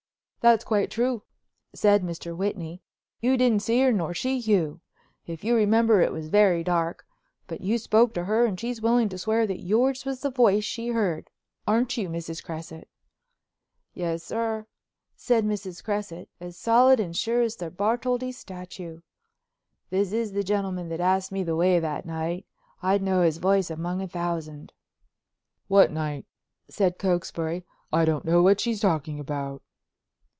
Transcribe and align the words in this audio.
"That's 0.43 0.63
quite 0.63 0.89
true," 0.89 1.21
said 1.75 2.01
Mr. 2.01 2.35
Whitney, 2.35 2.81
"you 3.19 3.37
didn't 3.37 3.61
see 3.61 3.79
her 3.83 3.91
nor 3.91 4.11
she 4.15 4.35
you. 4.37 4.81
If 5.27 5.43
you 5.43 5.53
remember 5.55 6.01
it 6.01 6.11
was 6.11 6.29
very 6.29 6.63
dark. 6.63 7.05
But 7.45 7.61
you 7.61 7.77
spoke 7.77 8.15
to 8.15 8.23
her 8.23 8.47
and 8.47 8.59
she's 8.59 8.81
willing 8.81 9.07
to 9.09 9.19
swear 9.19 9.45
that 9.45 9.61
yours 9.61 10.03
was 10.03 10.21
the 10.21 10.31
voice 10.31 10.63
she 10.63 10.87
heard. 10.87 11.29
Aren't 11.67 11.95
you, 11.95 12.09
Mrs. 12.09 12.43
Cresset?" 12.43 12.87
"Yes, 13.93 14.23
sir," 14.23 14.65
said 15.15 15.45
Mrs. 15.45 15.83
Cresset, 15.83 16.27
as 16.39 16.57
solid 16.57 16.99
and 16.99 17.15
sure 17.15 17.43
as 17.43 17.57
the 17.57 17.69
Bartholdi 17.69 18.31
statue. 18.31 19.01
"This 19.91 20.11
is 20.11 20.31
the 20.33 20.43
gentleman 20.43 20.89
that 20.89 20.99
asked 21.01 21.31
me 21.31 21.43
the 21.43 21.55
way 21.55 21.79
that 21.79 22.03
night. 22.07 22.47
I'd 22.81 23.03
know 23.03 23.21
his 23.21 23.37
voice 23.37 23.69
among 23.69 24.01
a 24.01 24.07
thousand." 24.07 24.73
"What 25.67 25.91
night?" 25.91 26.25
said 26.67 26.97
Cokesbury. 26.97 27.63
"I 27.93 28.05
don't 28.05 28.25
know 28.25 28.41
what 28.41 28.59
she's 28.59 28.79
talking 28.79 29.19
about." 29.19 29.61